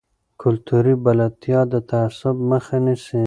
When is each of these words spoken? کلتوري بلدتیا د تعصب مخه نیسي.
کلتوري 0.41 0.95
بلدتیا 1.05 1.61
د 1.71 1.73
تعصب 1.91 2.35
مخه 2.49 2.77
نیسي. 2.85 3.19